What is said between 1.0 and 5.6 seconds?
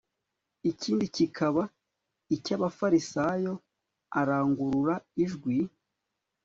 kikaba icy abafarisayo arangurura ijwi